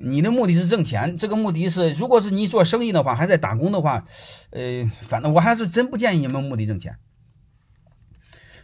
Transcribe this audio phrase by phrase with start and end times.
[0.00, 4.04] 你的目的是挣钱，这个目的是，如果是你做生意的话，还在打工的话，
[4.50, 6.96] 呃，反正我还是真不建议你们目的挣钱，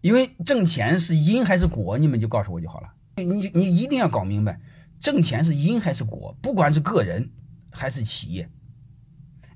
[0.00, 2.88] 因为挣钱是因还是果，你们就告诉我就好了。
[3.16, 4.60] 你你一定要搞明白，
[5.00, 7.30] 挣钱是因还是果，不管是个人
[7.70, 8.48] 还是企业，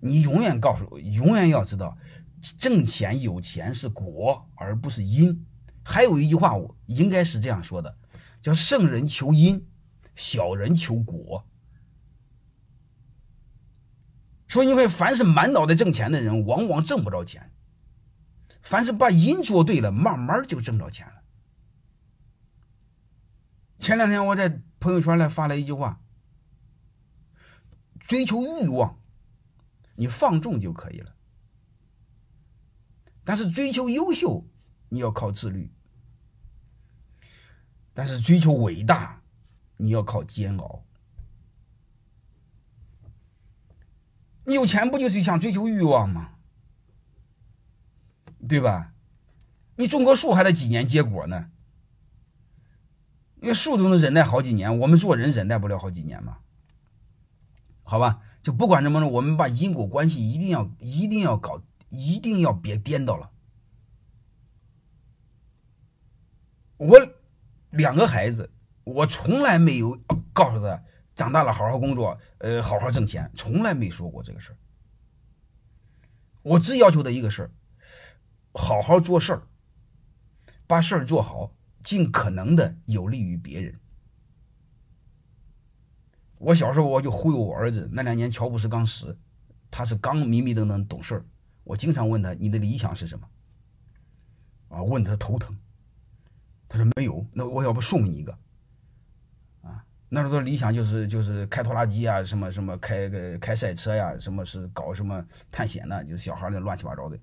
[0.01, 1.97] 你永远告诉，永远要知道，
[2.59, 5.47] 挣钱有钱是果，而不是因。
[5.85, 7.97] 还有一句话，我应该是这样说的，
[8.43, 9.67] 叫圣人求因，
[10.17, 11.47] 小人求果。
[14.51, 17.41] 所以你会，凡是满脑袋挣钱的人，往往挣不着钱；
[18.61, 21.23] 凡是把因做对了，慢慢就挣着钱了。
[23.79, 26.03] 前两天我在朋友圈里发了一句话：
[28.01, 28.99] 追求欲望，
[29.95, 31.13] 你放纵就可以了；
[33.23, 34.45] 但是追求优秀，
[34.89, 35.71] 你要靠自律；
[37.95, 39.23] 但是追求伟大，
[39.77, 40.85] 你要靠煎熬。
[44.51, 46.31] 你有钱不就是想追求欲望吗？
[48.49, 48.93] 对吧？
[49.77, 51.53] 你种棵树还得几年结果呢？
[53.37, 56.39] 那树都能忍耐好几年，我们做人忍耐不了好几年吗？
[57.85, 63.31] 好吧，就不管怎么着，我们把因果关系一定要一定要搞，一定要别颠倒了。
[66.77, 66.99] 我
[67.71, 68.51] 两个孩子，
[68.83, 69.97] 我从来没有
[70.33, 70.83] 告诉他。
[71.21, 74.57] 长大了，好好工作，呃，好好挣钱，从来没说过这个事儿。
[76.41, 77.51] 我只要求的一个事儿，
[78.55, 79.43] 好好做事儿，
[80.67, 83.79] 把事儿做好，尽可能的有利于别人。
[86.39, 89.19] 我小时候我就忽悠我儿子，那两年乔布斯刚死，
[89.71, 91.27] 他是刚迷迷瞪瞪懂事儿，
[91.65, 93.29] 我经常问他：“你的理想是什么？”
[94.75, 95.55] 啊，问他头疼，
[96.67, 98.39] 他说没有，那我要不送你一个。
[100.13, 106.05] 那时候的理想就是就是开拖拉机啊，什么什么开个开赛车呀，什么是搞什么探险呢？
[106.05, 107.17] 就小孩那乱七八糟的。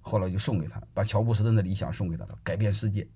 [0.00, 3.08] 后来就送给他，把乔布斯的那理想送给他了，改变世界。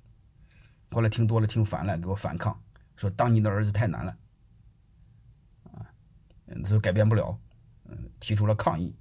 [0.91, 2.61] 后来听多了听烦了，给我反抗，
[2.97, 4.17] 说当你的儿子太难了，
[5.65, 5.87] 啊，
[6.63, 7.39] 他说改变不了，
[7.85, 8.97] 嗯，提出了抗议。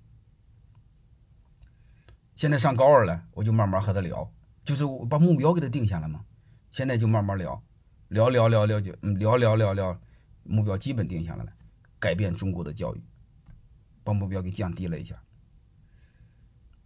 [2.36, 4.32] 现在上高二了，我就慢慢和他聊，
[4.64, 6.24] 就是我把目标给他定下来嘛，
[6.70, 7.64] 现在就慢慢聊。
[8.10, 10.00] 聊聊聊聊就嗯聊聊聊聊，
[10.44, 11.52] 目标基本定下来了，
[12.00, 13.04] 改变中国的教育，
[14.04, 15.22] 把目标给降低了一下，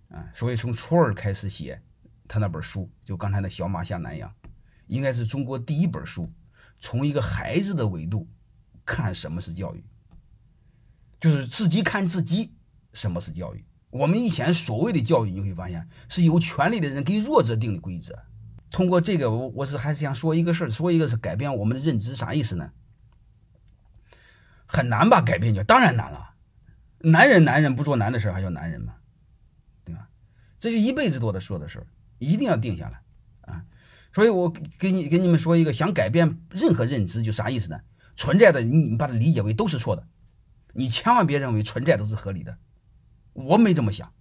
[0.10, 1.82] 啊，所以从初二开始写
[2.28, 4.34] 他那本书，就刚才那小马下南洋，
[4.88, 6.32] 应该是中国第一本书，
[6.80, 8.28] 从一个孩子的维度
[8.84, 9.84] 看什么是教育，
[11.20, 12.52] 就是自己看自己
[12.94, 13.64] 什么是教育。
[13.92, 18.18] 我们以前所谓的教育，你会发现是有权利的人给弱者定的规则。
[18.72, 22.72] 通过这个，我我是还是想说一个事儿，说一个是改变我们的认知，啥意思呢？
[24.66, 25.22] 很难吧？
[25.22, 26.30] 改变就当然难了。
[27.00, 28.96] 男人男人不做难的事还叫男人吗？
[29.84, 30.08] 对吧？
[30.58, 31.88] 这是一辈子多的说的事儿，
[32.20, 33.02] 一定要定下来
[33.42, 33.66] 啊！
[34.14, 34.50] 所以我
[34.80, 37.82] 给你给你们说一个，想改变任何认知就啥意思呢？
[38.16, 40.08] 存在的你你把它理解为都是错的，
[40.74, 42.58] 你千万别认为存在都是合理的，
[43.34, 44.14] 我没这么想。